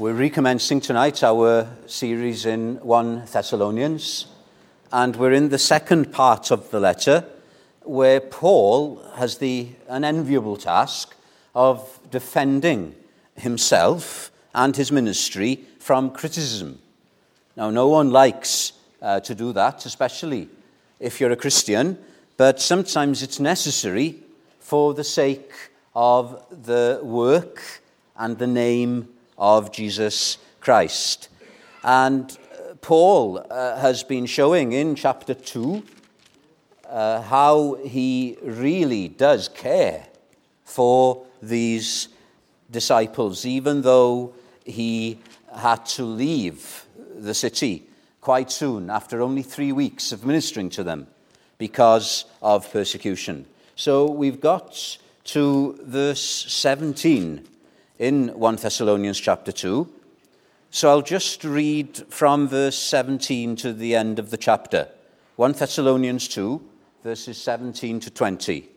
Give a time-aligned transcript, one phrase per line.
[0.00, 4.26] We're recommencing tonight our series in 1 Thessalonians,
[4.92, 7.24] and we're in the second part of the letter
[7.82, 11.16] where Paul has the unenviable task
[11.52, 12.94] of defending
[13.34, 16.78] himself and his ministry from criticism.
[17.56, 20.48] Now, no one likes uh, to do that, especially
[21.00, 21.98] if you're a Christian,
[22.36, 24.20] but sometimes it's necessary
[24.60, 25.50] for the sake
[25.96, 27.82] of the work
[28.16, 29.08] and the name
[29.38, 31.28] of Jesus Christ.
[31.82, 35.82] And uh, Paul uh, has been showing in chapter 2
[36.88, 40.06] uh, how he really does care
[40.64, 42.08] for these
[42.70, 45.18] disciples, even though he
[45.56, 46.84] had to leave
[47.16, 47.84] the city
[48.20, 51.06] quite soon, after only three weeks of ministering to them,
[51.56, 53.46] because of persecution.
[53.76, 57.46] So we've got to verse 17
[57.98, 59.92] in 1 Thessalonians chapter 2.
[60.70, 64.88] So I'll just read from verse 17 to the end of the chapter.
[65.36, 66.62] 1 Thessalonians 2,
[67.02, 68.68] verses 17 to 20.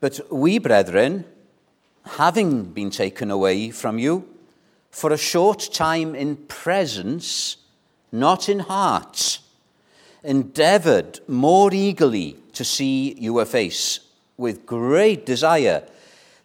[0.00, 1.24] But we, brethren,
[2.04, 4.28] having been taken away from you
[4.90, 7.56] for a short time in presence,
[8.10, 9.38] not in heart,
[10.24, 14.00] endeavored more eagerly to see your face
[14.36, 15.84] with great desire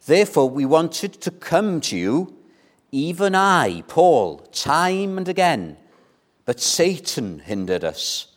[0.08, 2.34] Therefore, we wanted to come to you,
[2.90, 5.76] even I, Paul, time and again,
[6.46, 8.28] but Satan hindered us.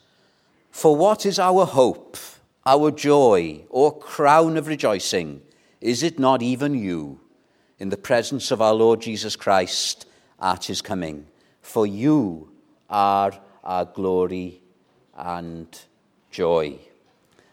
[0.69, 2.17] For what is our hope,
[2.65, 5.43] our joy, or crown of rejoicing?
[5.79, 7.21] Is it not even you,
[7.79, 10.05] in the presence of our Lord Jesus Christ
[10.41, 11.25] at his coming?
[11.61, 12.51] For you
[12.89, 13.31] are
[13.63, 14.61] our glory
[15.15, 15.67] and
[16.31, 16.79] joy.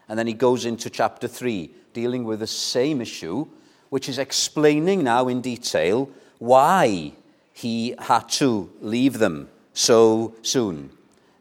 [0.08, 3.46] And then he goes into chapter 3, dealing with the same issue
[3.90, 6.08] which is explaining now in detail
[6.38, 7.12] why
[7.52, 10.90] he had to leave them so soon.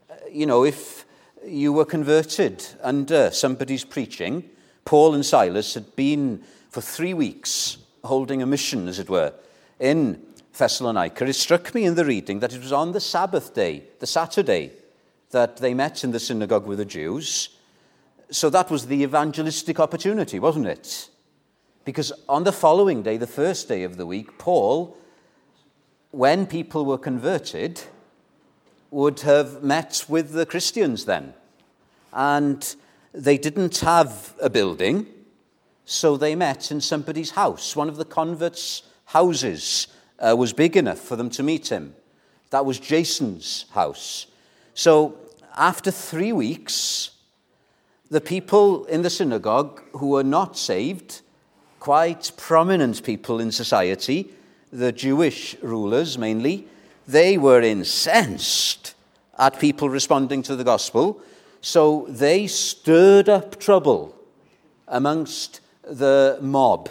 [0.09, 1.05] Uh, you know, if
[1.45, 4.49] you were converted under somebody's preaching,
[4.85, 9.33] Paul and Silas had been for three weeks holding a mission, as it were,
[9.79, 10.21] in
[10.57, 11.25] Thessalonica.
[11.25, 14.71] It struck me in the reading that it was on the Sabbath day, the Saturday,
[15.31, 17.49] that they met in the synagogue with the Jews.
[18.31, 21.09] So that was the evangelistic opportunity, wasn't it?
[21.87, 24.97] Because on the following day, the first day of the week, Paul,
[26.11, 27.79] when people were converted,
[28.91, 31.33] would have met with the Christians then.
[32.11, 32.75] And
[33.13, 35.07] they didn't have a building,
[35.85, 37.73] so they met in somebody's house.
[37.73, 39.87] One of the converts' houses
[40.19, 41.95] uh, was big enough for them to meet him.
[42.49, 44.27] That was Jason's house.
[44.73, 45.15] So
[45.55, 47.11] after three weeks,
[48.09, 51.21] the people in the synagogue who were not saved
[51.79, 54.29] quite prominent people in society,
[54.71, 56.67] the Jewish rulers mainly,
[57.07, 58.95] they were incensed
[59.37, 61.21] at people responding to the gospel.
[61.61, 64.15] So they stirred up trouble
[64.87, 66.89] amongst the mob.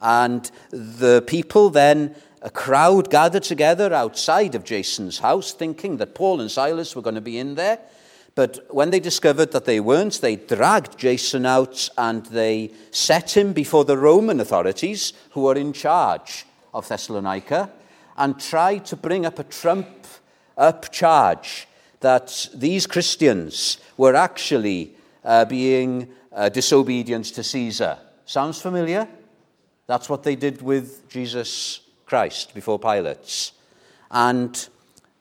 [0.00, 6.40] And the people then, a crowd gathered together outside of Jason's house, thinking that Paul
[6.40, 7.78] and Silas were going to be in there.
[8.36, 13.54] But when they discovered that they weren't, they dragged Jason out and they set him
[13.54, 17.70] before the Roman authorities who were in charge of Thessalonica
[18.18, 19.88] and tried to bring up a trump
[20.58, 21.66] up charge
[22.00, 27.96] that these Christians were actually uh, being uh, disobedient to Caesar.
[28.26, 29.08] Sounds familiar?
[29.86, 33.52] That's what they did with Jesus Christ before Pilate.
[34.10, 34.68] And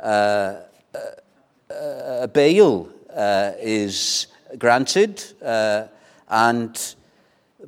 [0.01, 0.55] uh,
[0.93, 4.27] uh, uh bail uh, is
[4.57, 5.87] granted, uh,
[6.29, 6.95] and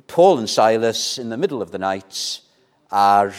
[0.06, 2.40] Paul and Silas, in the middle of the night,
[2.90, 3.32] are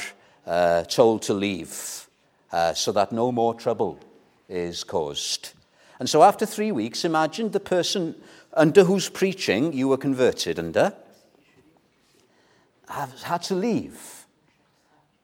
[0.45, 2.07] uh, told to leave
[2.51, 3.99] uh, so that no more trouble
[4.47, 5.53] is caused.
[5.99, 8.15] And so, after three weeks, imagine the person
[8.53, 10.93] under whose preaching you were converted under
[13.23, 14.25] had to leave.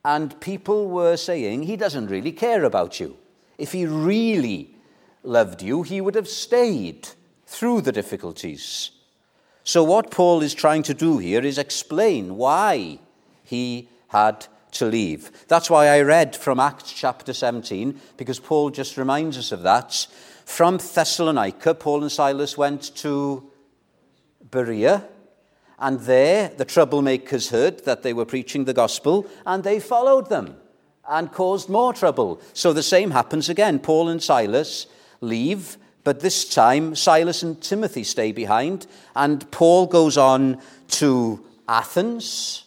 [0.03, 3.17] And people were saying, he doesn't really care about you.
[3.57, 4.74] If he really
[5.27, 7.09] loved you, he would have stayed
[7.45, 8.91] through the difficulties.
[9.63, 12.99] So, what Paul is trying to do here is explain why
[13.43, 15.31] he had to leave.
[15.47, 20.07] That's why I read from Acts chapter 17, because Paul just reminds us of that.
[20.45, 23.49] From Thessalonica, Paul and Silas went to
[24.51, 25.07] Berea,
[25.79, 30.57] and there the troublemakers heard that they were preaching the gospel, and they followed them
[31.07, 32.41] and caused more trouble.
[32.53, 33.79] So the same happens again.
[33.79, 34.87] Paul and Silas
[35.27, 42.65] leave, but this time Silas and Timothy stay behind, and Paul goes on to Athens,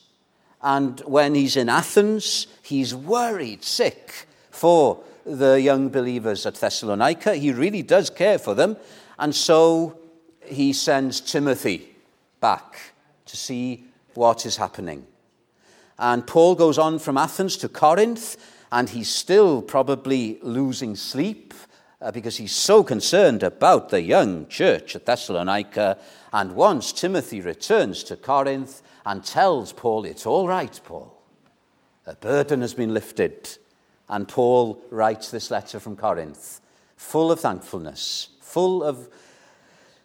[0.61, 7.37] And when he's in Athens, he's worried, sick for the young believers at Thessalonica.
[7.37, 8.77] He really does care for them.
[9.19, 9.99] And so
[10.45, 11.95] he sends Timothy
[12.41, 12.93] back
[13.27, 13.85] to see
[14.15, 15.07] what is happening.
[15.99, 18.37] And Paul goes on from Athens to Corinth,
[18.73, 21.48] and he's still probably losing sleep
[22.01, 25.99] uh, because he's so concerned about the young church at Thessalonica.
[26.33, 31.15] And once Timothy returns to Corinth and tells Paul, It's all right, Paul.
[32.07, 33.59] A burden has been lifted.
[34.09, 36.61] And Paul writes this letter from Corinth,
[36.97, 39.09] full of thankfulness, full of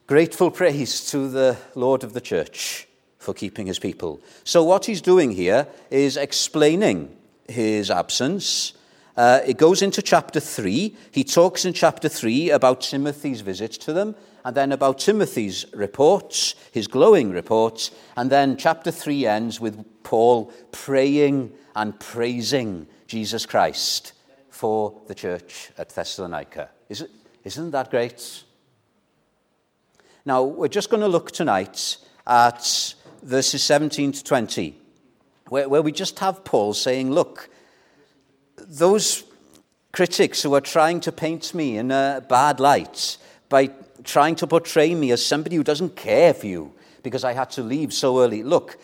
[0.07, 2.87] grateful praise to the Lord of the church
[3.17, 4.21] for keeping his people.
[4.43, 7.15] So, what he's doing here is explaining
[7.47, 8.73] his absence.
[9.15, 10.95] Uh, it goes into chapter 3.
[11.11, 16.55] He talks in chapter 3 about Timothy's visit to them, and then about Timothy's reports,
[16.71, 24.13] his glowing reports, and then chapter 3 ends with Paul praying and praising Jesus Christ
[24.49, 26.69] for the church at Thessalonica.
[26.89, 27.07] Is
[27.43, 28.43] isn't that great?
[30.25, 34.77] Now, we're just going to look tonight at verses 17 to 20,
[35.49, 37.49] where, where we just have Paul saying, Look,
[38.67, 39.23] those
[39.91, 43.17] critics who are trying to paint me in a bad light
[43.49, 43.69] by
[44.03, 46.73] trying to portray me as somebody who doesn't care for you
[47.03, 48.43] because I had to leave so early.
[48.43, 48.77] Look,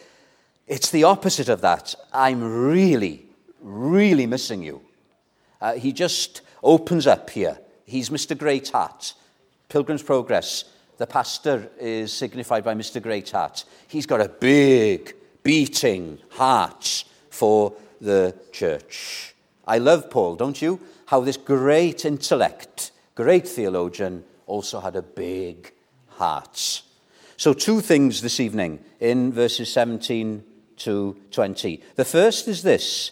[0.68, 1.96] it's the opposite of that.
[2.14, 3.26] I'm really,
[3.62, 4.82] really missing you.
[5.60, 7.58] Uh, he just opens up here.
[7.86, 8.38] He's Mr.
[8.38, 9.16] Greatheart,
[9.68, 10.66] Pilgrim's Progress.
[10.98, 13.02] The pastor is signified by Mr.
[13.02, 13.64] Greatheart.
[13.88, 19.34] He's got a big, beating heart for the church.
[19.70, 20.80] I love Paul, don't you?
[21.06, 25.72] How this great intellect, great theologian, also had a big
[26.08, 26.82] heart.
[27.38, 30.44] So, two things this evening in verses 17
[30.78, 31.84] to 20.
[31.96, 33.12] The first is this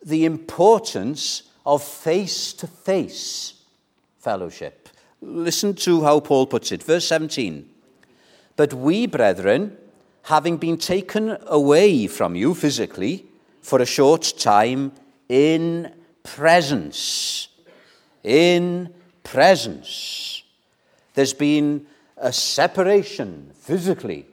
[0.00, 3.54] the importance of face to face
[4.20, 4.88] fellowship.
[5.20, 6.84] Listen to how Paul puts it.
[6.84, 7.68] Verse 17.
[8.54, 9.76] But we, brethren,
[10.22, 13.26] having been taken away from you physically
[13.60, 14.92] for a short time
[15.34, 15.92] in
[16.22, 17.48] presence,
[18.22, 18.94] in
[19.24, 20.44] presence,
[21.14, 21.86] there's been
[22.16, 24.26] a separation physically,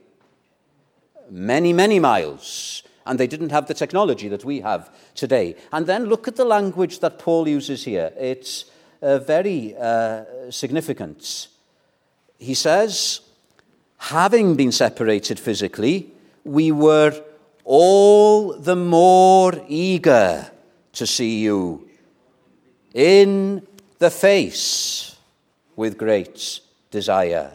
[1.27, 5.55] many, many miles, and they didn't have the technology that we have today.
[5.71, 8.13] And then look at the language that Paul uses here.
[8.15, 8.65] It's
[9.01, 11.47] uh, very uh, significant.
[12.37, 13.21] He says,
[13.97, 16.11] having been separated physically,
[16.43, 17.19] we were
[17.63, 20.51] all the more eager
[20.93, 21.87] to see you
[22.93, 23.65] in
[23.99, 25.15] the face
[25.75, 26.59] with great
[26.89, 27.51] desire.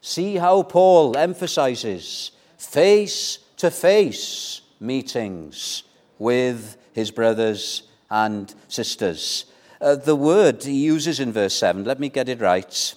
[0.00, 5.82] See how Paul emphasizes face to face meetings
[6.18, 9.46] with his brothers and sisters.
[9.80, 12.94] Uh, the word he uses in verse 7, let me get it right.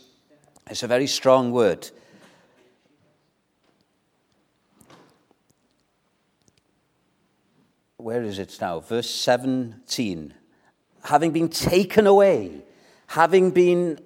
[0.69, 1.89] It's a very strong word.
[8.09, 8.79] Where is it now?
[8.79, 10.33] Verse 17.
[11.03, 12.63] Having been taken away,
[13.06, 14.00] having been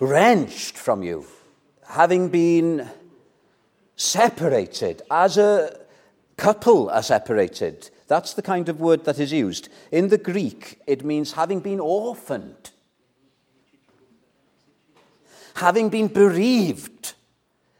[0.00, 1.26] wrenched from you,
[1.86, 2.88] having been
[3.96, 5.78] separated, as a
[6.38, 9.68] couple are separated, that's the kind of word that is used.
[9.92, 12.70] In the Greek, it means having been orphaned,
[15.56, 17.12] having been bereaved.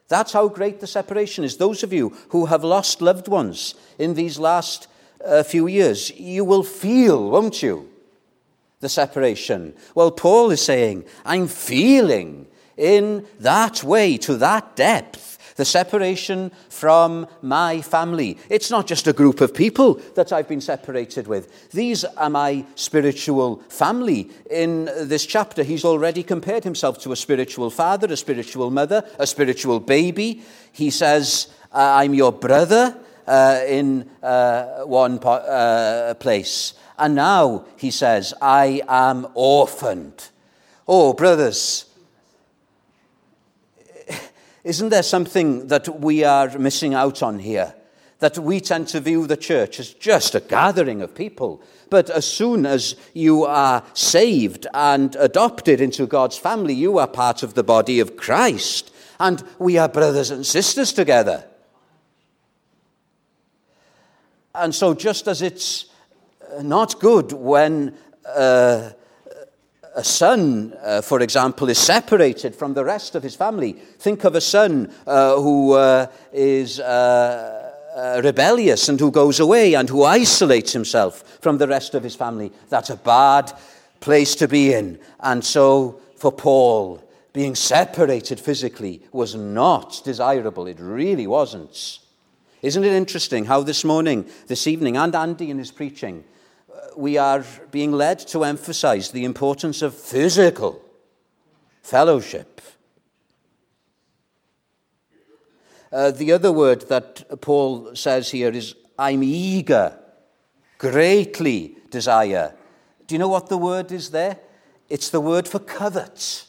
[0.08, 1.56] That's how great the separation is.
[1.56, 4.87] Those of you who have lost loved ones in these last
[5.25, 7.88] uh, few years, you will feel, won't you,
[8.80, 9.75] the separation.
[9.94, 12.46] Well, Paul is saying, I'm feeling
[12.76, 18.38] in that way, to that depth the separation from my family.
[18.49, 21.70] It's not just a group of people that I've been separated with.
[21.70, 24.30] These are my spiritual family.
[24.50, 29.26] In this chapter, he's already compared himself to a spiritual father, a spiritual mother, a
[29.26, 30.42] spiritual baby.
[30.73, 32.96] He says, I'm your brother
[33.26, 36.75] uh, in uh, one po- uh, place.
[36.99, 40.28] And now he says, I am orphaned.
[40.87, 41.87] Oh, brothers,
[44.64, 47.75] isn't there something that we are missing out on here?
[48.21, 51.62] That we tend to view the church as just a gathering of people.
[51.90, 57.42] But as soon as you are saved and adopted into God's family, you are part
[57.42, 58.90] of the body of Christ.
[59.21, 61.44] And we are brothers and sisters together.
[64.54, 65.87] And so, just as it's
[66.62, 68.90] not good when uh,
[69.94, 73.72] a son, uh, for example, is separated from the rest of his family.
[73.72, 79.74] Think of a son uh, who uh, is uh, uh, rebellious and who goes away
[79.74, 82.50] and who isolates himself from the rest of his family.
[82.68, 83.52] That's a bad
[84.00, 84.98] place to be in.
[85.20, 87.00] And so for Paul,
[87.32, 90.66] being separated physically was not desirable.
[90.66, 91.98] It really wasn't.
[92.62, 96.24] Isn't it interesting how this morning, this evening, and Andy in his preaching,
[96.97, 100.83] we are being led to emphasize the importance of physical
[101.83, 102.61] fellowship.
[105.93, 109.97] Uh, the other word that Paul says here is, I'm eager,
[110.78, 112.54] greatly desire.
[113.07, 114.38] Do you know what the word is there?
[114.88, 116.47] It's the word for covet.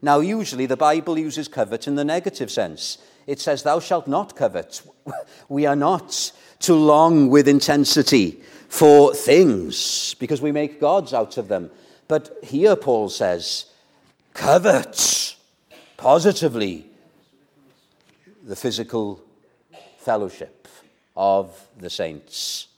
[0.00, 2.98] Now, usually the Bible uses covet in the negative sense.
[3.26, 4.82] It says, Thou shalt not covet.
[5.48, 11.48] We are not to long with intensity for things because we make gods out of
[11.48, 11.70] them.
[12.06, 13.66] But here Paul says,
[14.34, 15.36] Covet
[15.96, 16.86] positively
[18.44, 19.20] the physical
[19.98, 20.68] fellowship
[21.16, 22.68] of the saints.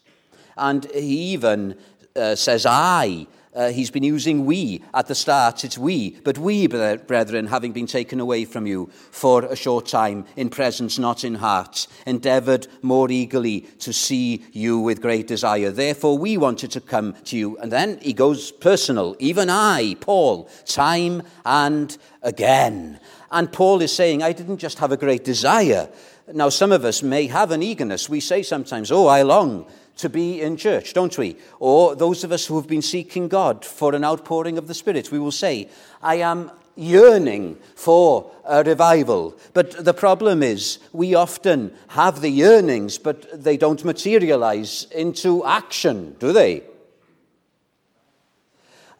[0.56, 1.76] And he even
[2.16, 5.64] uh, says, I uh, he's been using we at the start.
[5.64, 6.11] It's we.
[6.23, 10.99] But we, brethren, having been taken away from you for a short time, in presence,
[10.99, 15.71] not in heart, endeavoured more eagerly to see you with great desire.
[15.71, 17.57] Therefore, we wanted to come to you.
[17.59, 19.16] And then he goes personal.
[19.19, 23.00] Even I, Paul, time and again.
[23.33, 25.88] And Paul is saying, I didn't just have a great desire.
[26.33, 28.09] Now, some of us may have an eagerness.
[28.09, 29.66] We say sometimes, Oh, I long
[30.00, 31.37] to be in church, don't we?
[31.59, 35.11] Or those of us who have been seeking God for an outpouring of the Spirit,
[35.11, 35.69] we will say,
[36.02, 39.37] I am yearning for a revival.
[39.52, 46.16] But the problem is, we often have the yearnings, but they don't materialize into action,
[46.19, 46.62] do they?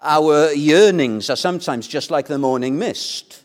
[0.03, 3.43] Our yearnings are sometimes just like the morning mist.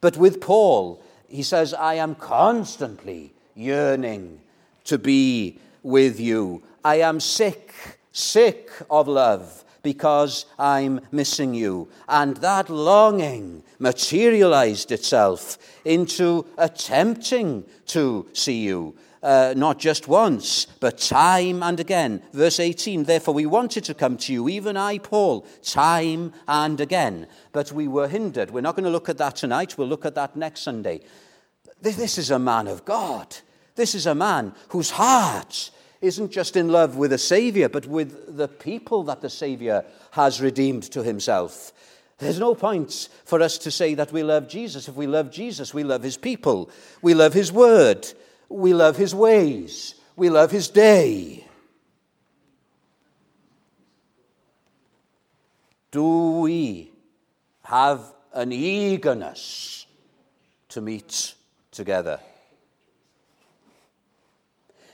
[0.00, 4.40] But with Paul, he says, I am constantly yearning
[4.84, 6.62] to be with you.
[6.84, 7.74] I am sick,
[8.12, 11.88] sick of love because I'm missing you.
[12.08, 18.94] And that longing materialized itself into attempting to see you.
[19.22, 22.22] Uh, not just once, but time and again.
[22.32, 27.26] Verse 18, therefore we wanted to come to you, even I, Paul, time and again,
[27.52, 28.50] but we were hindered.
[28.50, 31.02] We're not going to look at that tonight, we'll look at that next Sunday.
[31.82, 33.36] This is a man of God.
[33.74, 38.36] This is a man whose heart isn't just in love with the Savior, but with
[38.36, 41.72] the people that the Savior has redeemed to himself.
[42.18, 44.88] There's no point for us to say that we love Jesus.
[44.88, 48.06] If we love Jesus, we love his people, we love his word,
[48.48, 51.46] we love his ways, we love his day.
[55.90, 56.92] Do we
[57.62, 58.00] have
[58.32, 59.86] an eagerness
[60.68, 61.34] to meet
[61.72, 62.20] together?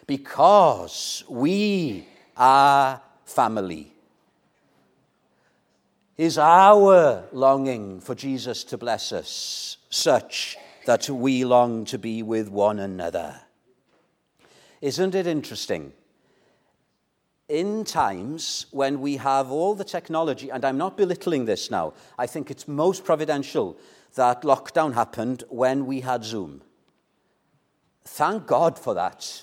[0.07, 3.93] Because we are family.
[6.17, 12.49] Is our longing for Jesus to bless us such that we long to be with
[12.49, 13.41] one another?
[14.81, 15.93] Isn't it interesting?
[17.49, 22.27] In times when we have all the technology, and I'm not belittling this now, I
[22.27, 23.77] think it's most providential
[24.15, 26.63] that lockdown happened when we had Zoom.
[28.05, 29.43] Thank God for that.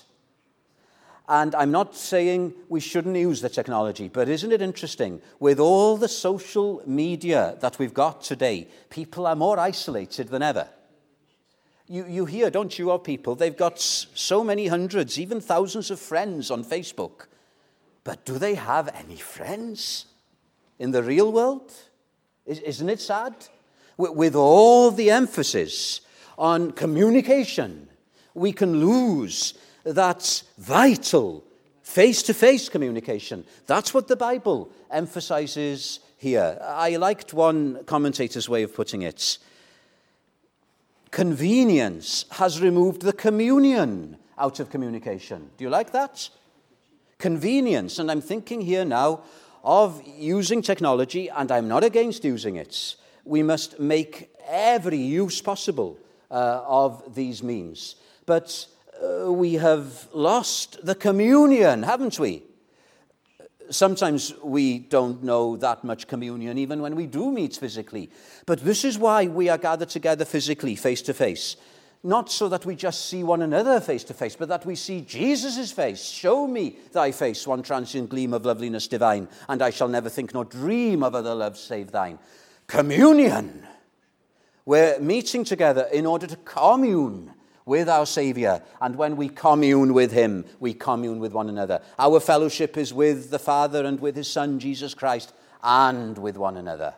[1.28, 5.22] And I'm not saying we shouldn't use the technology, but isn't it interesting?
[5.40, 10.68] With all the social media that we've got today, people are more isolated than ever.
[11.86, 15.98] You, you hear, don't you, of people, they've got so many hundreds, even thousands of
[15.98, 17.26] friends on Facebook.
[18.04, 20.06] But do they have any friends
[20.78, 21.72] in the real world?
[22.44, 23.34] Isn't it sad?
[23.96, 26.02] With all the emphasis
[26.36, 27.88] on communication,
[28.34, 29.54] we can lose
[29.84, 31.44] that's vital
[31.82, 33.44] face to face communication.
[33.66, 36.58] That's what the Bible emphasizes here.
[36.62, 39.38] I liked one commentator's way of putting it.
[41.10, 45.50] Convenience has removed the communion out of communication.
[45.56, 46.28] Do you like that?
[47.18, 49.20] Convenience, and I'm thinking here now
[49.62, 52.96] of using technology, and I'm not against using it.
[53.24, 55.98] We must make every use possible
[56.30, 57.96] uh, of these means.
[58.26, 58.66] But
[59.04, 62.42] uh, we have lost the communion, haven't we?
[63.70, 68.10] Sometimes we don't know that much communion even when we do meet physically.
[68.46, 71.56] But this is why we are gathered together physically, face to face.
[72.02, 75.00] Not so that we just see one another face to face, but that we see
[75.00, 76.02] Jesus' face.
[76.02, 80.34] Show me thy face, one transient gleam of loveliness divine, and I shall never think
[80.34, 82.18] nor dream of other love save thine.
[82.66, 83.66] Communion.
[84.66, 87.33] We're meeting together in order to commune
[87.66, 88.62] with our Saviour.
[88.80, 91.80] And when we commune with Him, we commune with one another.
[91.98, 96.56] Our fellowship is with the Father and with His Son, Jesus Christ, and with one
[96.56, 96.94] another.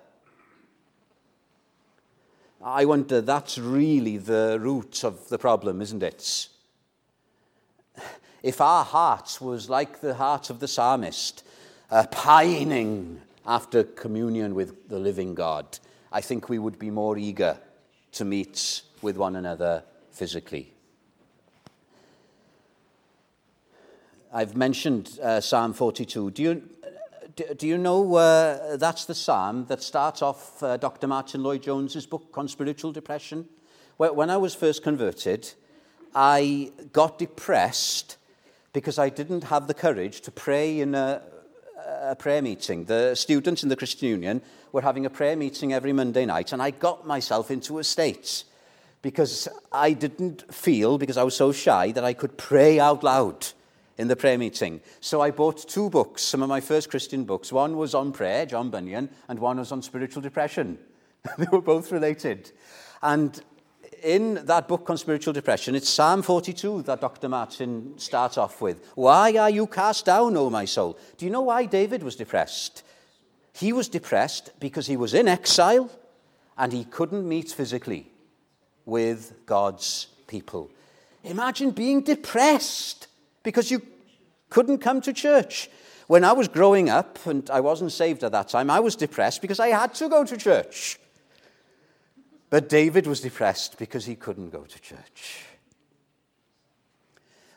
[2.62, 6.48] I wonder, that's really the root of the problem, isn't it?
[8.42, 11.44] If our hearts was like the heart of the psalmist,
[11.90, 15.78] uh, pining after communion with the living God,
[16.10, 17.58] I think we would be more eager
[18.12, 19.84] to meet with one another
[20.16, 20.72] physically.
[24.32, 26.30] I've mentioned uh, Psalm 42.
[26.30, 26.62] Do you,
[27.56, 31.06] do you know uh, that's the psalm that starts off uh, Dr.
[31.06, 33.46] Martyn Lloyd-Jones's book on spiritual depression?
[33.98, 35.52] When I was first converted,
[36.14, 38.16] I got depressed
[38.72, 41.22] because I didn't have the courage to pray in a,
[42.02, 42.84] a prayer meeting.
[42.84, 44.42] The students in the Christian Union
[44.72, 48.44] were having a prayer meeting every Monday night, and I got myself into a state
[49.06, 53.46] because I didn't feel, because I was so shy, that I could pray out loud
[53.98, 54.80] in the prayer meeting.
[54.98, 57.52] So I bought two books, some of my first Christian books.
[57.52, 60.76] One was on prayer, John Bunyan, and one was on spiritual depression.
[61.38, 62.50] they were both related.
[63.00, 63.40] And
[64.02, 67.28] in that book on spiritual depression, it's Psalm 42 that Dr.
[67.28, 68.84] Martyn starts off with.
[68.96, 70.98] Why are you cast down, O my soul?
[71.16, 72.82] Do you know why David was depressed?
[73.52, 75.92] He was depressed because he was in exile
[76.58, 78.10] and he couldn't meet physically
[78.86, 80.70] with God's people.
[81.24, 83.08] Imagine being depressed
[83.42, 83.82] because you
[84.48, 85.68] couldn't come to church.
[86.06, 89.42] When I was growing up, and I wasn't saved at that time, I was depressed
[89.42, 90.98] because I had to go to church.
[92.48, 95.44] But David was depressed because he couldn't go to church.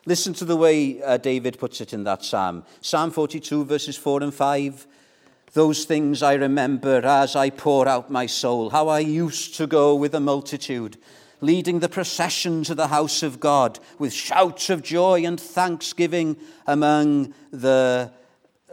[0.07, 2.63] Listen to the way uh, David puts it in that psalm.
[2.81, 4.87] Psalm 42, verses 4 and 5.
[5.53, 9.93] Those things I remember as I pour out my soul, how I used to go
[9.95, 10.97] with a multitude
[11.41, 17.33] leading the procession to the house of God with shouts of joy and thanksgiving among
[17.51, 18.11] the.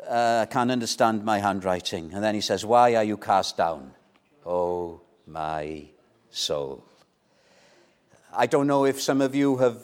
[0.07, 2.13] Uh, can't understand my handwriting.
[2.13, 3.93] And then he says, Why are you cast down?
[4.45, 5.89] Oh, my
[6.31, 6.85] soul.
[8.33, 9.81] I don't know if some of you have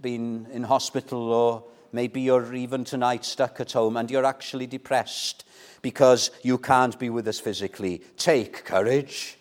[0.00, 5.44] been in hospital or maybe you're even tonight stuck at home and you're actually depressed
[5.82, 8.02] because you can't be with us physically.
[8.16, 9.37] Take courage.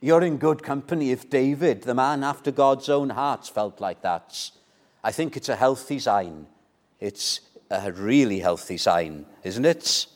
[0.00, 4.50] You're in good company if David, the man after God's own heart, felt like that.
[5.02, 6.46] I think it's a healthy sign.
[7.00, 10.06] It's a really healthy sign, isn't it?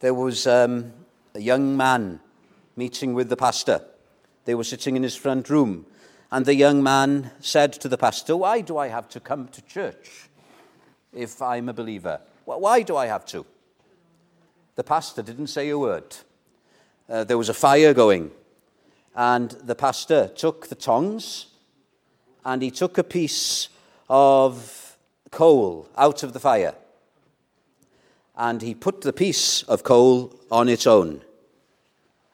[0.00, 0.92] There was um,
[1.34, 2.20] a young man
[2.76, 3.82] meeting with the pastor.
[4.46, 5.84] They were sitting in his front room,
[6.30, 9.62] and the young man said to the pastor, Why do I have to come to
[9.62, 10.30] church
[11.12, 12.20] if I'm a believer?
[12.46, 13.44] Why do I have to?
[14.76, 16.16] The pastor didn't say a word.
[17.08, 18.30] Uh, there was a fire going,
[19.14, 21.46] and the pastor took the tongs
[22.44, 23.68] and he took a piece
[24.08, 24.96] of
[25.30, 26.74] coal out of the fire
[28.36, 31.22] and he put the piece of coal on its own.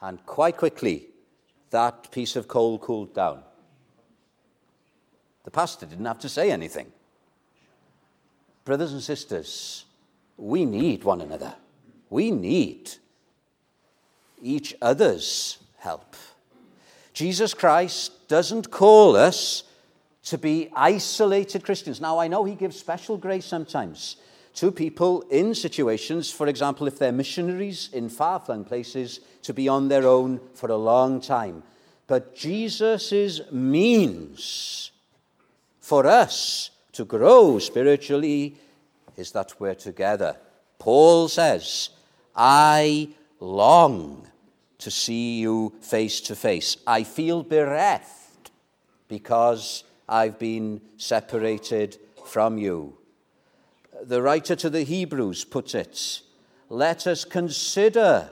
[0.00, 1.06] And quite quickly,
[1.70, 3.42] that piece of coal cooled down.
[5.44, 6.92] The pastor didn't have to say anything.
[8.64, 9.84] Brothers and sisters,
[10.36, 11.54] we need one another.
[12.10, 12.90] We need
[14.42, 16.14] each other's help.
[17.12, 19.64] Jesus Christ doesn't call us
[20.24, 22.00] to be isolated Christians.
[22.00, 24.16] Now, I know he gives special grace sometimes
[24.54, 29.68] to people in situations, for example, if they're missionaries in far flung places, to be
[29.68, 31.62] on their own for a long time.
[32.06, 34.90] But Jesus' means
[35.80, 38.56] for us to grow spiritually
[39.16, 40.36] is that we're together.
[40.78, 41.90] Paul says,
[42.38, 44.28] I long
[44.78, 46.76] to see you face to face.
[46.86, 48.52] I feel bereft
[49.08, 52.96] because I've been separated from you.
[54.02, 56.22] The writer to the Hebrews puts it
[56.70, 58.30] let us consider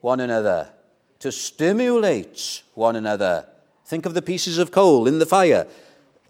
[0.00, 0.70] one another,
[1.18, 3.46] to stimulate one another.
[3.84, 5.66] Think of the pieces of coal in the fire.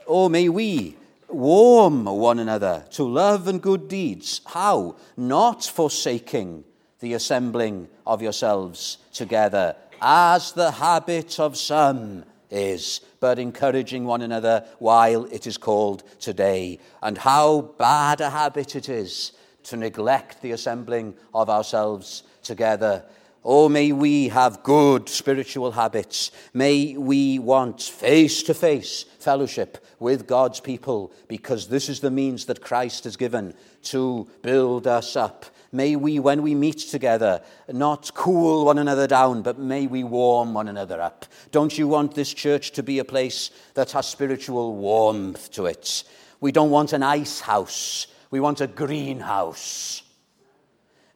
[0.07, 0.96] Or may we
[1.28, 4.40] warm one another to love and good deeds.
[4.46, 4.96] How?
[5.16, 6.64] Not forsaking
[7.00, 14.64] the assembling of yourselves together, as the habit of some is, but encouraging one another
[14.78, 16.78] while it is called today.
[17.02, 19.32] And how bad a habit it is
[19.64, 23.04] to neglect the assembling of ourselves together.
[23.48, 26.32] Oh, may we have good spiritual habits.
[26.52, 32.46] May we want face to face fellowship with God's people because this is the means
[32.46, 33.54] that Christ has given
[33.85, 35.46] to build us up.
[35.70, 37.40] May we, when we meet together,
[37.72, 41.24] not cool one another down, but may we warm one another up.
[41.52, 46.02] Don't you want this church to be a place that has spiritual warmth to it?
[46.40, 50.02] We don't want an ice house, we want a greenhouse.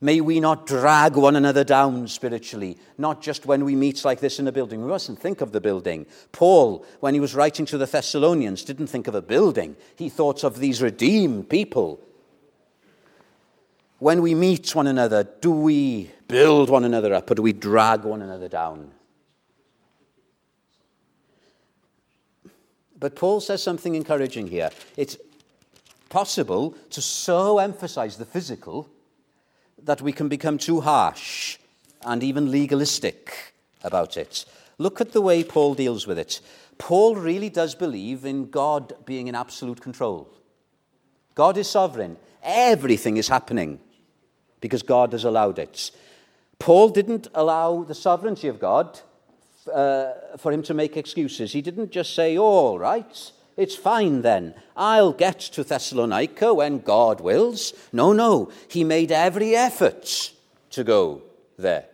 [0.03, 4.39] May we not drag one another down spiritually, not just when we meet like this
[4.39, 4.81] in a building.
[4.81, 6.07] We mustn't think of the building.
[6.33, 9.77] Paul, when he was writing to the Thessalonians, didn't think of a building.
[9.97, 12.01] He thought of these redeemed people.
[13.99, 18.05] When we meet one another, do we build one another up or do we drag
[18.05, 18.93] one another down?
[22.99, 24.71] But Paul says something encouraging here.
[24.97, 25.19] It's
[26.09, 28.89] possible to so emphasize the physical
[29.85, 31.59] that we can become too harsh
[32.05, 34.45] and even legalistic about it.
[34.79, 36.41] Look at the way Paul deals with it.
[36.79, 40.29] Paul really does believe in God being in absolute control.
[41.35, 42.17] God is sovereign.
[42.43, 43.81] Everything is happening
[44.61, 45.91] because God has allowed it.
[46.59, 49.01] Paul didn't allow the sovereignty of God
[49.73, 51.53] uh, for him to make excuses.
[51.53, 54.55] He didn't just say, oh, all right, it's fine then.
[54.77, 57.73] I'll get to Thessalonica when God wills.
[57.93, 58.51] No, no.
[58.69, 60.33] He made every effort
[60.71, 61.23] to go
[61.59, 61.87] there.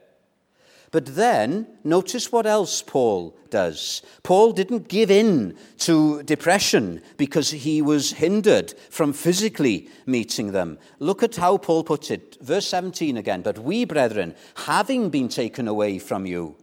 [0.92, 4.02] But then, notice what else Paul does.
[4.22, 10.78] Paul didn't give in to depression because he was hindered from physically meeting them.
[10.98, 12.38] Look at how Paul puts it.
[12.40, 13.42] Verse 17 again.
[13.42, 16.56] But we, brethren, having been taken away from you,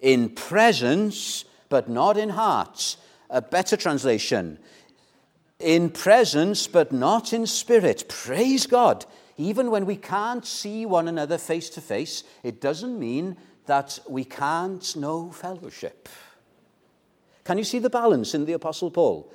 [0.00, 2.96] in presence, but not in heart,
[3.30, 4.58] a better translation,
[5.58, 8.04] in presence but not in spirit.
[8.08, 9.06] Praise God.
[9.36, 14.24] Even when we can't see one another face to face, it doesn't mean that we
[14.24, 16.08] can't know fellowship.
[17.44, 19.32] Can you see the balance in the Apostle Paul?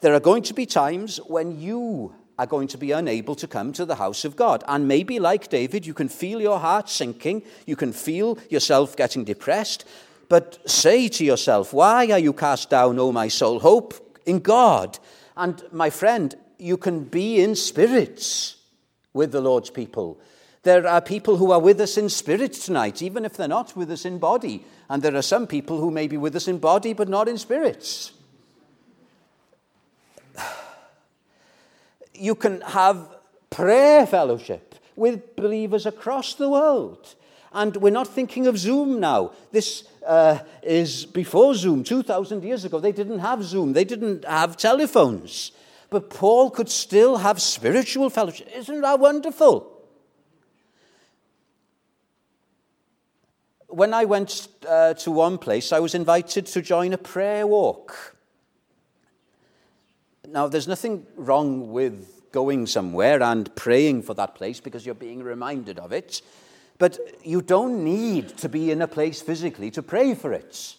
[0.00, 3.72] There are going to be times when you are going to be unable to come
[3.72, 4.64] to the house of God.
[4.66, 9.24] And maybe, like David, you can feel your heart sinking, you can feel yourself getting
[9.24, 9.84] depressed.
[10.32, 13.60] But say to yourself, Why are you cast down, O my soul?
[13.60, 14.98] Hope in God.
[15.36, 18.56] And my friend, you can be in spirits
[19.12, 20.18] with the Lord's people.
[20.62, 23.90] There are people who are with us in spirit tonight, even if they're not with
[23.90, 24.64] us in body.
[24.88, 27.36] And there are some people who may be with us in body but not in
[27.36, 28.12] spirits.
[32.14, 33.06] You can have
[33.50, 37.16] prayer fellowship with believers across the world.
[37.52, 39.32] And we're not thinking of Zoom now.
[39.50, 41.84] This uh, is before Zoom.
[41.84, 45.52] 2,000 years ago, they didn't have Zoom, they didn't have telephones.
[45.90, 48.48] But Paul could still have spiritual fellowship.
[48.54, 49.68] Isn't that wonderful?
[53.68, 58.16] When I went uh, to one place, I was invited to join a prayer walk.
[60.28, 65.22] Now, there's nothing wrong with going somewhere and praying for that place because you're being
[65.22, 66.22] reminded of it.
[66.82, 70.74] But you don't need to be in a place physically to pray for it.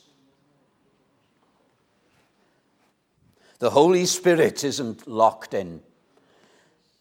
[3.59, 5.81] The Holy Spirit isn't locked in.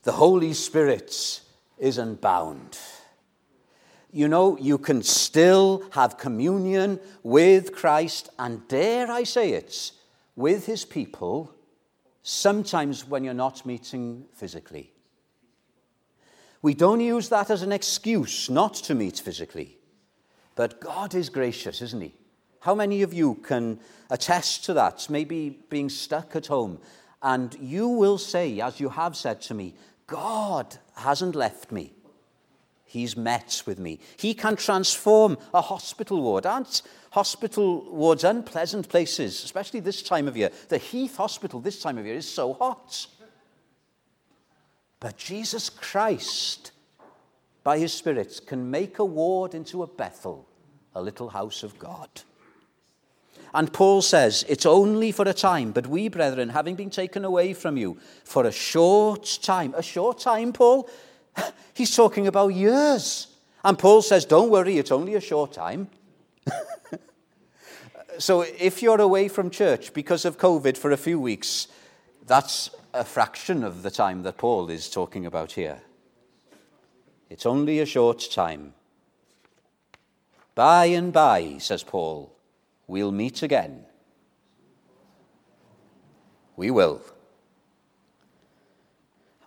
[0.05, 1.41] The Holy Spirit
[1.79, 2.79] isn't bound.
[4.13, 9.91] You know, you can still have communion with Christ, and dare I say it,
[10.37, 11.53] with his people,
[12.23, 14.92] sometimes when you're not meeting physically.
[16.63, 19.77] We don't use that as an excuse not to meet physically.
[20.55, 22.15] But God is gracious, isn't He?
[22.61, 25.11] How many of you can attest to that?
[25.11, 26.79] Maybe being stuck at home.
[27.21, 29.75] And you will say, as you have said to me,
[30.07, 31.93] God hasn't left me.
[32.85, 34.01] He's met with me.
[34.19, 36.45] He can transform a hospital ward.
[36.45, 40.51] Aren't hospital wards unpleasant places, especially this time of year?
[40.69, 43.07] The Heath Hospital this time of year is so hot.
[45.03, 46.71] But Jesus Christ,
[47.65, 50.47] by his Spirit, can make a ward into a Bethel,
[50.95, 52.09] a little house of God.
[53.53, 57.53] And Paul says, It's only for a time, but we, brethren, having been taken away
[57.53, 60.89] from you for a short time, a short time, Paul?
[61.75, 63.27] He's talking about years.
[63.65, 65.89] And Paul says, Don't worry, it's only a short time.
[68.19, 71.67] so if you're away from church because of COVID for a few weeks,
[72.25, 75.81] that's a fraction of the time that Paul is talking about here.
[77.31, 78.75] It's only a short time.
[80.55, 82.37] By and by, says Paul,
[82.87, 83.87] we'll meet again.
[86.57, 87.01] We will.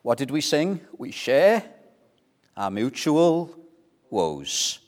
[0.02, 0.82] What did we sing?
[0.98, 1.64] We share
[2.58, 3.56] our mutual
[4.10, 4.80] woes.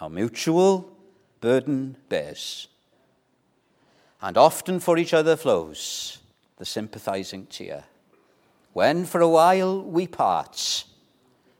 [0.00, 0.96] our mutual
[1.40, 2.68] burden bears.
[4.22, 6.18] And often for each other flows
[6.58, 7.84] the sympathizing tear.
[8.72, 10.84] When for a while we part,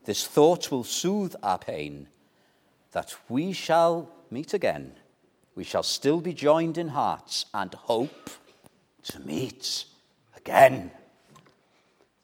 [0.05, 2.09] this thought will soothe our pain
[2.93, 4.93] that we shall meet again.
[5.55, 8.31] We shall still be joined in hearts and hope
[9.05, 9.85] to meet
[10.37, 10.91] again.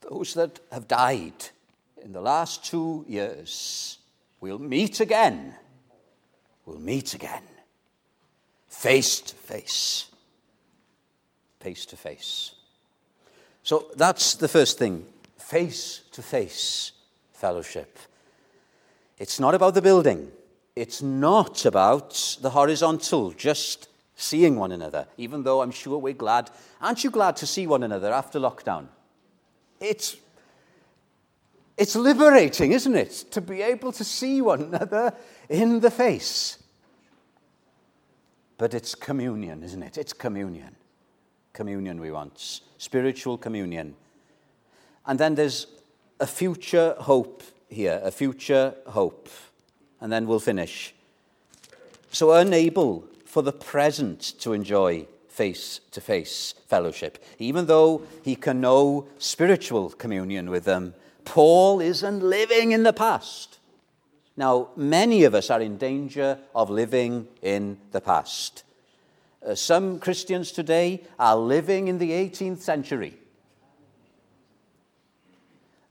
[0.00, 1.50] Those that have died
[2.02, 3.98] in the last two years
[4.40, 5.54] will meet again.
[6.66, 7.42] We'll meet again.
[8.68, 10.06] Face to face.
[11.60, 12.53] Face to face.
[13.64, 15.06] So that's the first thing
[15.38, 16.92] face to face
[17.32, 17.98] fellowship.
[19.18, 20.30] It's not about the building,
[20.76, 26.50] it's not about the horizontal, just seeing one another, even though I'm sure we're glad.
[26.80, 28.86] Aren't you glad to see one another after lockdown?
[29.80, 30.16] It's,
[31.78, 33.24] it's liberating, isn't it?
[33.30, 35.14] To be able to see one another
[35.48, 36.58] in the face.
[38.58, 39.96] But it's communion, isn't it?
[39.96, 40.76] It's communion.
[41.54, 43.94] Communion we want, spiritual communion.
[45.06, 45.66] And then there's
[46.20, 49.30] a future hope here, a future hope.
[50.00, 50.94] And then we'll finish.
[52.10, 58.60] So, unable for the present to enjoy face to face fellowship, even though he can
[58.60, 63.58] know spiritual communion with them, Paul isn't living in the past.
[64.36, 68.63] Now, many of us are in danger of living in the past.
[69.44, 73.18] Uh, some Christians today are living in the 18th century.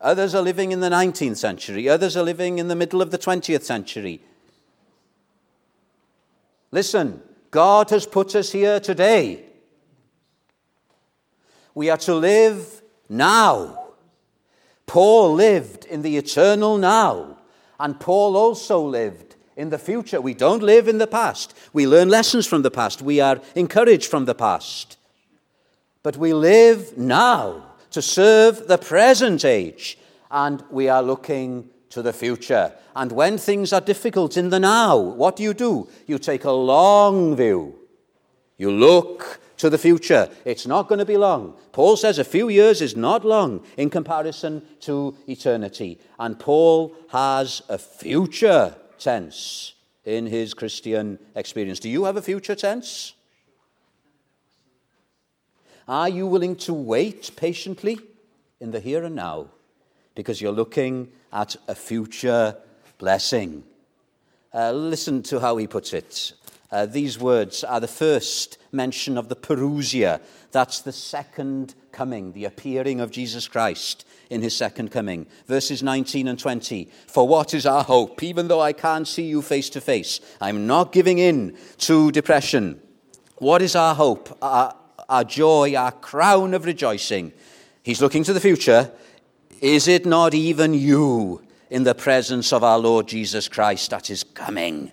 [0.02, 1.88] Others are living in the 19th century.
[1.88, 4.22] Others are living in the middle of the 20th century.
[6.72, 9.46] Listen, God has put us here today.
[11.76, 13.92] We are to live now.
[14.88, 17.38] Paul lived in the eternal now,
[17.80, 20.20] and Paul also lived in the future.
[20.22, 21.54] We don't live in the past.
[21.74, 23.02] We learn lessons from the past.
[23.02, 24.98] We are encouraged from the past.
[26.02, 29.98] But we live now to serve the present age,
[30.32, 32.74] and we are looking to the future.
[32.96, 35.88] And when things are difficult in the now, what do you do?
[36.08, 37.76] You take a long view.
[38.58, 40.30] You look to the future.
[40.44, 41.56] It's not going to be long.
[41.72, 46.00] Paul says a few years is not long in comparison to eternity.
[46.20, 49.74] And Paul has a future tense
[50.06, 51.80] in his Christian experience.
[51.80, 53.13] Do you have a future tense?
[55.88, 58.00] Are you willing to wait patiently
[58.60, 59.48] in the here and now
[60.16, 62.56] because you're looking at a future
[62.98, 63.63] blessing?
[64.54, 66.34] Uh, listen to how he puts it.
[66.74, 70.20] Uh, these words are the first mention of the parousia.
[70.52, 75.28] That's the second coming, the appearing of Jesus Christ in his second coming.
[75.46, 76.90] Verses 19 and 20.
[77.06, 78.24] For what is our hope?
[78.24, 82.82] Even though I can't see you face to face, I'm not giving in to depression.
[83.38, 84.36] What is our hope?
[84.42, 84.76] Our,
[85.08, 87.34] our joy, our crown of rejoicing.
[87.84, 88.92] He's looking to the future.
[89.62, 94.24] Is it not even you in the presence of our Lord Jesus Christ that is
[94.24, 94.92] coming?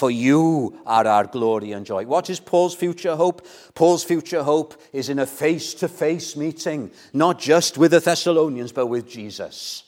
[0.00, 2.06] For you are our glory and joy.
[2.06, 3.46] What is Paul's future hope?
[3.74, 8.72] Paul's future hope is in a face to face meeting, not just with the Thessalonians,
[8.72, 9.82] but with Jesus.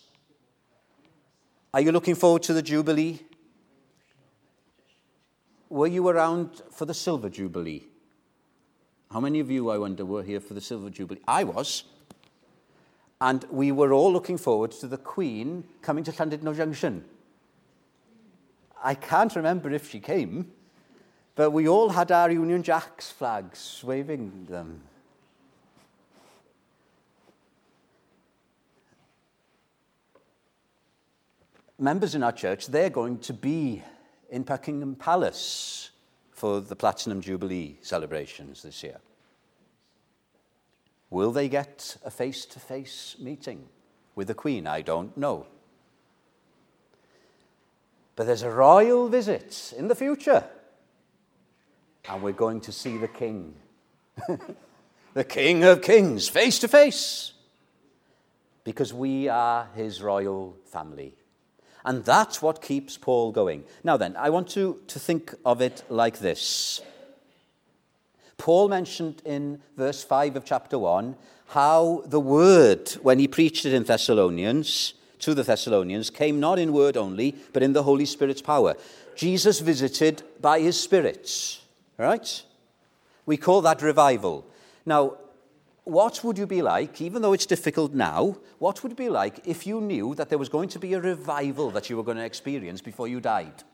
[1.72, 3.20] Are you looking forward to the Jubilee?
[5.70, 7.84] Were you around for the Silver Jubilee?
[9.10, 11.22] How many of you, I wonder, were here for the Silver Jubilee?
[11.26, 11.84] I was.
[13.18, 17.02] And we were all looking forward to the Queen coming to Llandudno Junction.
[18.82, 20.50] I can't remember if she came,
[21.34, 24.82] but we all had our Union Jacks flags waving them.
[31.78, 33.82] Members in our church, they're going to be
[34.30, 35.90] in Buckingham Palace
[36.30, 38.98] for the Platinum Jubilee celebrations this year.
[41.10, 43.68] Will they get a face to face meeting
[44.14, 44.66] with the Queen?
[44.66, 45.46] I don't know.
[48.22, 50.44] But there's a royal visit in the future.
[52.08, 53.56] And we're going to see the King.
[55.14, 57.32] the King of Kings, face to face.
[58.62, 61.16] Because we are his royal family.
[61.84, 63.64] And that's what keeps Paul going.
[63.82, 66.80] Now, then, I want to, to think of it like this.
[68.38, 71.16] Paul mentioned in verse 5 of chapter 1
[71.48, 76.72] how the word, when he preached it in Thessalonians, to the Thessalonians came not in
[76.72, 78.74] word only, but in the Holy Spirit's power.
[79.16, 81.60] Jesus visited by his Spirit.
[81.96, 82.42] Right?
[83.24, 84.46] We call that revival.
[84.84, 85.16] Now,
[85.84, 89.46] what would you be like, even though it's difficult now, what would it be like
[89.46, 92.18] if you knew that there was going to be a revival that you were going
[92.18, 93.64] to experience before you died?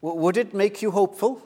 [0.00, 1.42] Would it make you hopeful?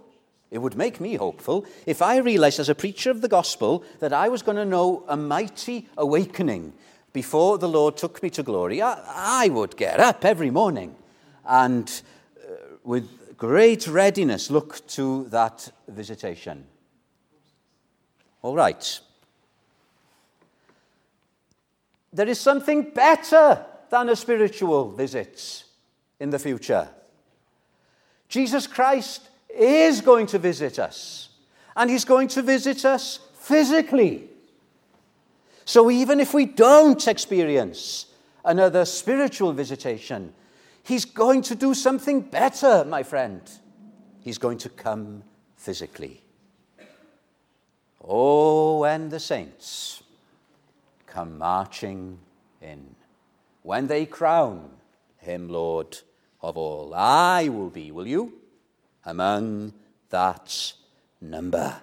[0.51, 4.13] It would make me hopeful if I realized as a preacher of the gospel that
[4.13, 6.73] I was going to know a mighty awakening
[7.13, 8.83] before the Lord took me to glory.
[8.83, 10.95] I, I would get up every morning
[11.45, 12.03] and
[12.39, 12.53] uh,
[12.85, 16.67] with great readiness look to that visitation.
[18.43, 19.01] All right.
[22.13, 25.65] There is something better than a spiritual visit
[26.19, 26.89] in the future.
[28.29, 31.31] Jesus Christ is going to visit us,
[31.75, 34.30] and he's going to visit us physically.
[35.71, 38.07] So even if we don't experience
[38.45, 40.35] another spiritual visitation,
[40.83, 43.41] he's going to do something better, my friend.
[44.19, 45.23] He's going to come
[45.55, 46.25] physically.
[48.03, 50.03] Oh, when the saints
[51.07, 52.19] come marching
[52.61, 52.97] in,
[53.63, 54.71] when they crown
[55.19, 55.97] him Lord
[56.43, 58.41] of all, I will be, will you?
[59.05, 59.73] among
[60.11, 60.73] that
[61.21, 61.83] number.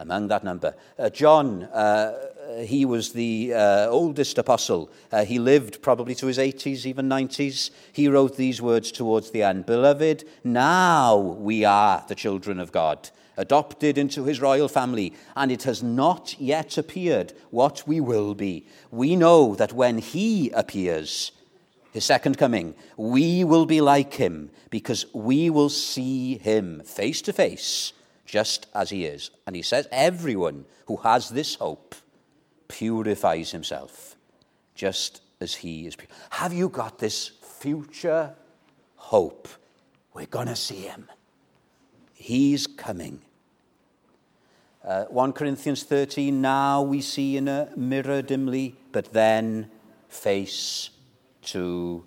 [0.00, 0.74] Among that number.
[0.98, 2.16] Uh, John, uh,
[2.64, 4.90] he was the uh, oldest apostle.
[5.12, 7.70] Uh, he lived probably to his 80s, even 90s.
[7.92, 13.10] He wrote these words towards the end Beloved, now we are the children of God,
[13.36, 18.66] adopted into his royal family, and it has not yet appeared what we will be.
[18.90, 21.30] We know that when he appears,
[21.92, 27.34] his second coming, we will be like him because we will see him face to
[27.34, 27.92] face
[28.30, 29.30] just as he is.
[29.44, 31.96] And he says, everyone who has this hope
[32.68, 34.14] purifies himself
[34.76, 35.96] just as he is.
[36.30, 38.32] Have you got this future
[38.94, 39.48] hope?
[40.14, 41.08] We're going to see him.
[42.14, 43.20] He's coming.
[44.84, 49.68] Uh, 1 Corinthians 13, now we see in a mirror dimly, but then
[50.08, 50.90] face
[51.42, 52.04] to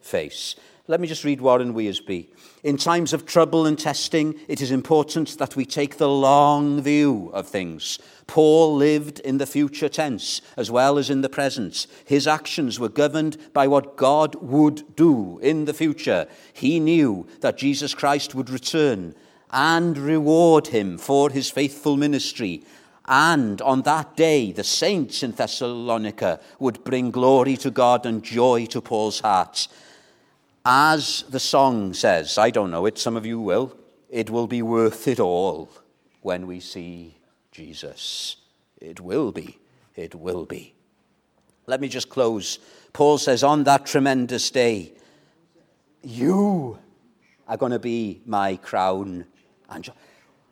[0.00, 0.56] face.
[0.90, 2.26] Let me just read Warren Wiersbe.
[2.64, 7.30] In times of trouble and testing, it is important that we take the long view
[7.32, 8.00] of things.
[8.26, 11.86] Paul lived in the future tense as well as in the present.
[12.04, 16.26] His actions were governed by what God would do in the future.
[16.52, 19.14] He knew that Jesus Christ would return
[19.52, 22.64] and reward him for his faithful ministry
[23.12, 28.66] and on that day, the saints in Thessalonica would bring glory to God and joy
[28.66, 29.66] to Paul's heart.
[30.64, 33.76] As the song says, I don't know it, some of you will,
[34.10, 35.70] it will be worth it all
[36.20, 37.16] when we see
[37.50, 38.36] Jesus.
[38.80, 39.58] It will be.
[39.96, 40.74] It will be.
[41.66, 42.58] Let me just close.
[42.92, 44.92] Paul says, On that tremendous day,
[46.02, 46.78] you
[47.46, 49.26] are going to be my crown.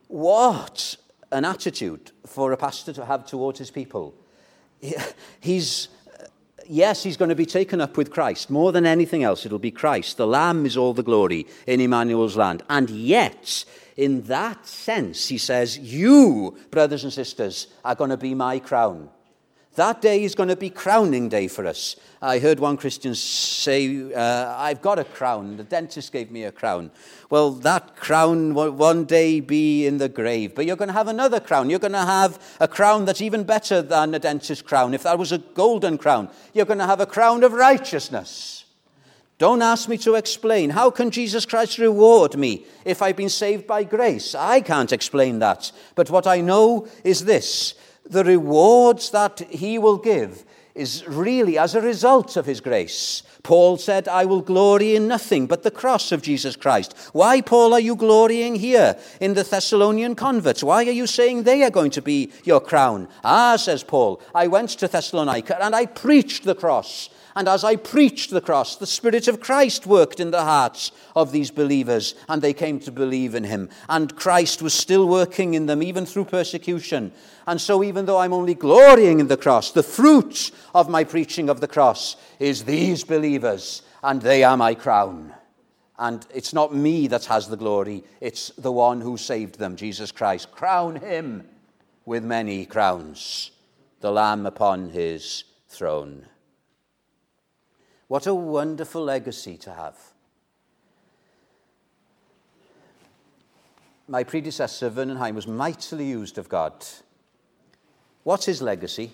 [0.06, 0.96] What
[1.30, 4.14] an attitude for a pastor to have towards his people.
[5.40, 5.88] He's,
[6.68, 8.50] yes, he's going to be taken up with Christ.
[8.50, 10.16] More than anything else, it'll be Christ.
[10.16, 12.62] The Lamb is all the glory in Emmanuel's land.
[12.68, 13.64] And yet,
[13.96, 19.10] in that sense, he says, You, brothers and sisters, are going to be my crown.
[19.74, 21.94] That day is going to be crowning day for us.
[22.20, 25.56] I heard one Christian say, uh, I've got a crown.
[25.56, 26.90] The dentist gave me a crown.
[27.30, 31.06] Well, that crown will one day be in the grave, but you're going to have
[31.06, 31.70] another crown.
[31.70, 34.94] You're going to have a crown that's even better than a dentist's crown.
[34.94, 38.64] If that was a golden crown, you're going to have a crown of righteousness.
[39.38, 40.70] Don't ask me to explain.
[40.70, 44.34] How can Jesus Christ reward me if I've been saved by grace?
[44.34, 45.70] I can't explain that.
[45.94, 47.74] But what I know is this
[48.08, 50.44] the rewards that he will give
[50.74, 53.22] is really as a result of his grace.
[53.42, 56.94] Paul said, I will glory in nothing but the cross of Jesus Christ.
[57.12, 60.62] Why, Paul, are you glorying here in the Thessalonian converts?
[60.62, 63.08] Why are you saying they are going to be your crown?
[63.24, 67.10] Ah, says Paul, I went to Thessalonica and I preached the cross.
[67.38, 71.30] And as I preached the cross, the Spirit of Christ worked in the hearts of
[71.30, 73.68] these believers, and they came to believe in him.
[73.88, 77.12] And Christ was still working in them, even through persecution.
[77.46, 81.48] And so, even though I'm only glorying in the cross, the fruit of my preaching
[81.48, 85.32] of the cross is these believers, and they are my crown.
[85.96, 90.10] And it's not me that has the glory, it's the one who saved them, Jesus
[90.10, 90.50] Christ.
[90.50, 91.48] Crown him
[92.04, 93.52] with many crowns,
[94.00, 96.26] the Lamb upon his throne.
[98.08, 99.96] What a wonderful legacy to have.
[104.08, 106.72] My predecessor, Vernon Higham, was mightily used of God.
[108.24, 109.12] What's his legacy?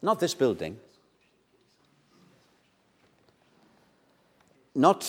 [0.00, 0.78] Not this building.
[4.74, 5.06] Not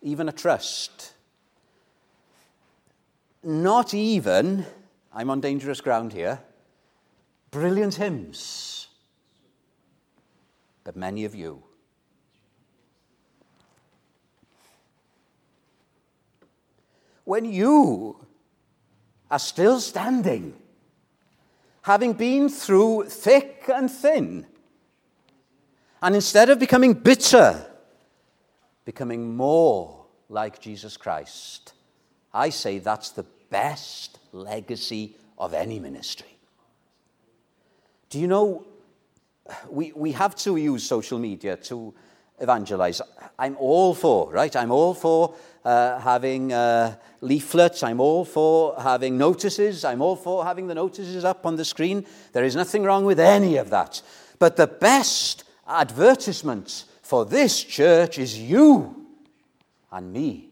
[0.00, 1.12] even a trust.
[3.42, 4.64] Not even,
[5.12, 6.40] I'm on dangerous ground here,
[7.50, 8.85] brilliant hymns
[10.86, 11.62] but many of you.
[17.26, 18.24] when you
[19.32, 20.54] are still standing,
[21.82, 24.46] having been through thick and thin,
[26.00, 27.66] and instead of becoming bitter,
[28.84, 31.72] becoming more like Jesus Christ.
[32.32, 36.38] I say that's the best legacy of any ministry.
[38.08, 38.64] Do you know,
[39.68, 41.94] we, we have to use social media to
[42.38, 43.00] evangelize.
[43.38, 44.54] I'm all for, right?
[44.54, 45.34] I'm all for
[45.64, 47.82] uh, having uh, leaflets.
[47.82, 49.84] I'm all for having notices.
[49.84, 52.06] I'm all for having the notices up on the screen.
[52.32, 54.02] There is nothing wrong with any of that.
[54.38, 59.06] But the best advertisement for this church is you
[59.90, 60.50] and me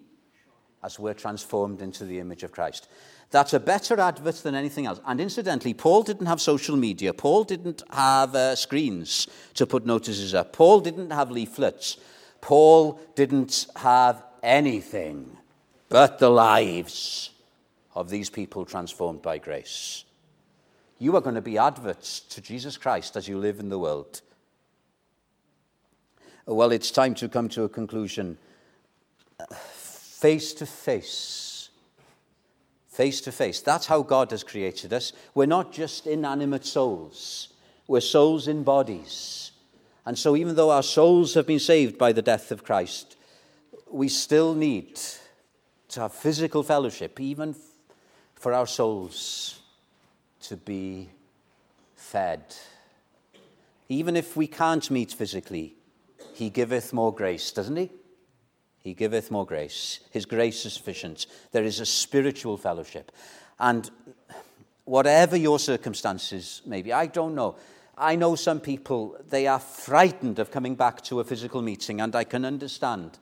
[0.83, 2.89] as we're transformed into the image of Christ.
[3.31, 5.01] That's a better advert than anything else.
[5.07, 7.13] And incidentally, Paul didn't have social media.
[7.13, 10.53] Paul didn't have uh, screens to put notices up.
[10.53, 11.97] Paul didn't have leaflets.
[12.41, 15.37] Paul didn't have anything
[15.89, 17.31] but the lives
[17.95, 20.05] of these people transformed by grace.
[20.99, 24.21] You are going to be adverts to Jesus Christ as you live in the world.
[26.47, 28.39] Well, it's time to come to a conclusion.
[29.63, 31.44] Face to face.
[32.95, 33.61] Face to face.
[33.61, 35.13] That's how God has created us.
[35.35, 37.49] We're not just inanimate souls,
[37.89, 39.51] we're souls in bodies.
[40.07, 43.17] And so, even though our souls have been saved by the death of Christ,
[43.91, 45.01] we still need
[45.89, 47.57] to have physical fellowship, even
[48.37, 49.59] for our souls
[50.43, 51.09] to be
[51.97, 52.45] fed.
[53.89, 55.75] Even if we can't meet physically,
[56.33, 57.91] he giveth more grace, doesn't he?
[58.85, 60.01] He giveth more grace.
[60.11, 61.27] His grace is sufficient.
[61.53, 63.11] There is a spiritual fellowship.
[63.59, 63.91] And
[64.85, 67.57] whatever your circumstances may be, I don't know.
[67.97, 72.15] I know some people, they are frightened of coming back to a physical meeting, and
[72.15, 73.19] I can understand.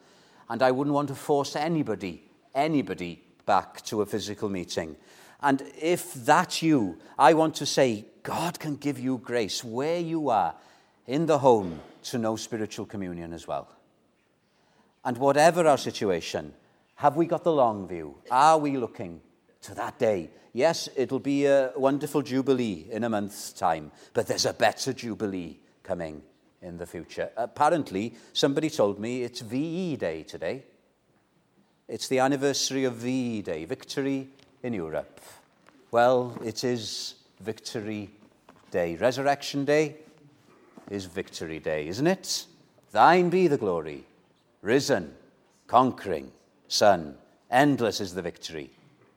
[0.51, 2.25] And I wouldn't want to force anybody,
[2.57, 4.97] anybody back to a physical meeting.
[5.41, 10.29] And if that's you, I want to say, God can give you grace where you
[10.29, 10.57] are
[11.07, 13.69] in the home to know spiritual communion as well.
[15.05, 16.53] And whatever our situation,
[16.97, 18.17] have we got the long view?
[18.31, 19.21] Are we looking
[19.63, 20.31] to that day?
[20.53, 25.59] Yes, it'll be a wonderful Jubilee in a month's time, but there's a better Jubilee
[25.83, 26.23] coming
[26.61, 27.31] in the future.
[27.37, 30.63] Apparently, somebody told me it's VE Day today.
[31.89, 34.29] It's the anniversary of VE Day, Victory
[34.63, 35.21] in Europe.
[35.91, 38.11] Well, it is Victory
[38.71, 38.97] Day.
[38.97, 39.97] Resurrection Day,
[40.91, 42.47] is Victory Day, isn't it?
[42.93, 44.05] Thine be the glory,
[44.63, 45.15] risen,
[45.67, 46.33] conquering,
[46.69, 47.17] Son.
[47.51, 48.71] Endless is the victory,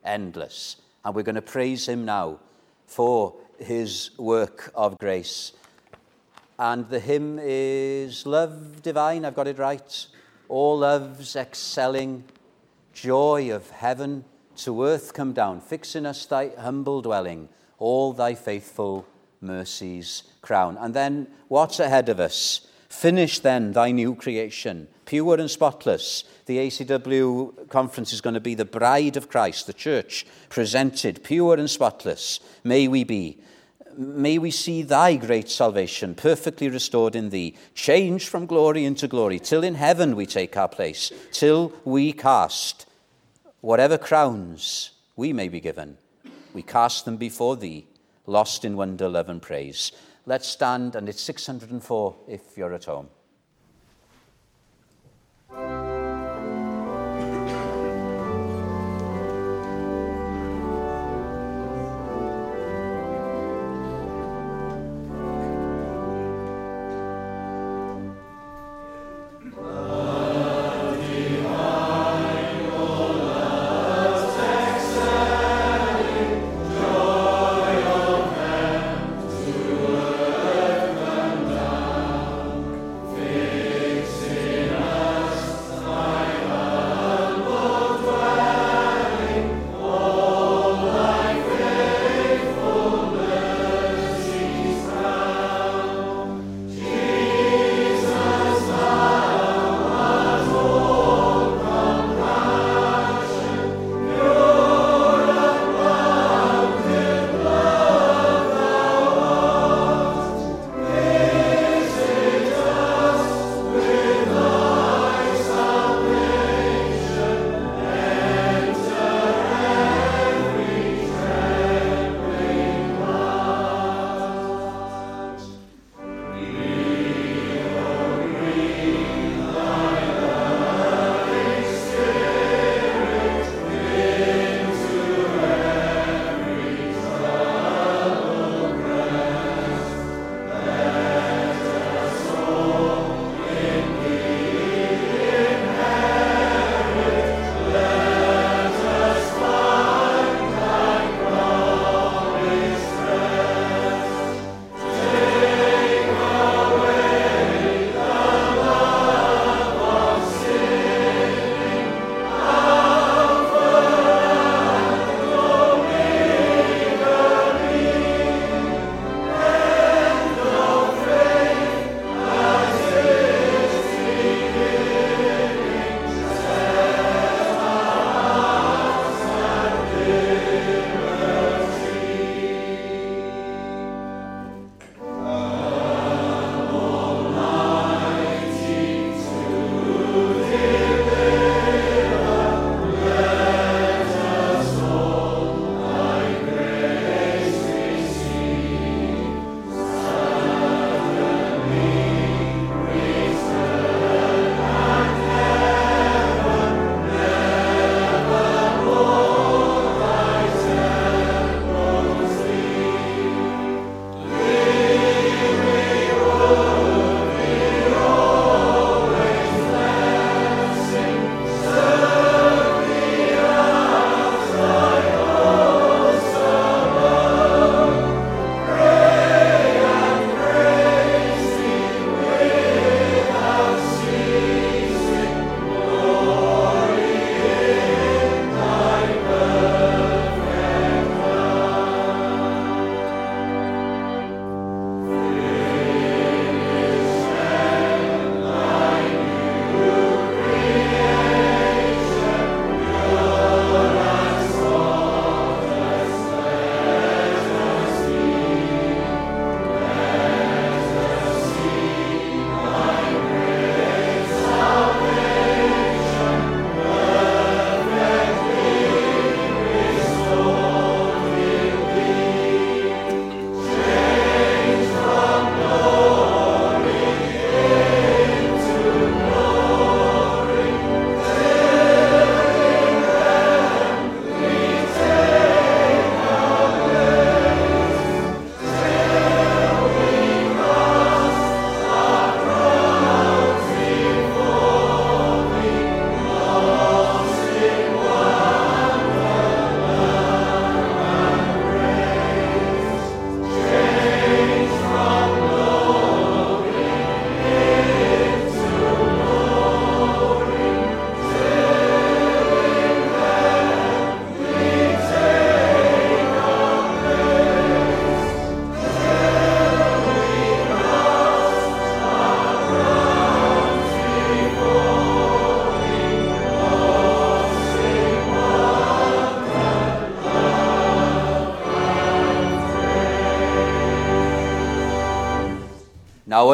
[0.04, 0.76] endless.
[1.06, 2.39] And we're going to praise him now
[2.86, 5.54] for his work of grace.
[6.60, 10.08] And the hymn is Love Divine, I've got it right.
[10.50, 12.26] All loves excelling,
[12.93, 14.26] joy of heaven
[14.58, 19.06] to earth come down, fix in us thy humble dwelling, all thy faithful
[19.41, 20.78] mercies crown.
[20.80, 22.68] And then what's ahead of us?
[22.89, 26.24] Finish then thy new creation, pure and spotless.
[26.45, 31.56] The ACW conference is going to be the bride of Christ, the church, presented pure
[31.56, 32.39] and spotless.
[32.64, 33.39] May we be.
[33.97, 39.39] May we see thy great salvation perfectly restored in thee, changed from glory into glory,
[39.39, 42.86] till in heaven we take our place, till we cast
[43.62, 45.97] whatever crowns we may be given,
[46.53, 47.88] we cast them before thee
[48.28, 49.91] lost in wonder, love, and praise.
[50.26, 53.10] Let's stand, and it's 604 if you're at home.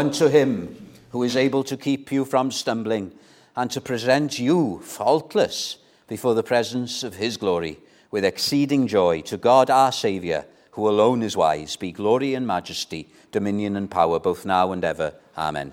[0.02, 0.76] Unto him
[1.12, 3.12] who is able to keep you from stumbling
[3.56, 5.78] and to present you faultless
[6.08, 7.78] before the presence of his glory
[8.10, 13.10] with exceeding joy to God our Saviour, who alone is wise, be glory and majesty,
[13.32, 15.14] dominion and power, both now and ever.
[15.38, 15.72] Amen.